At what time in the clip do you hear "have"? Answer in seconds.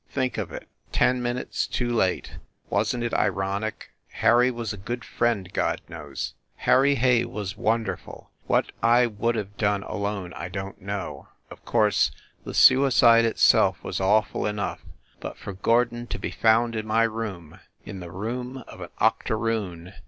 9.35-9.55